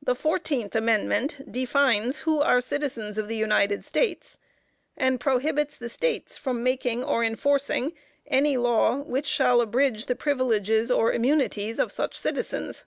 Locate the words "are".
2.40-2.60